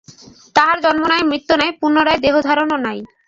তাঁহার 0.55 0.77
জন্ম 0.85 1.03
নাই, 1.11 1.21
মৃত্যু 1.23 1.53
নাই, 1.57 1.69
পুনরায় 1.79 2.19
দেহধারণও 2.19 2.77
নাই। 2.85 2.99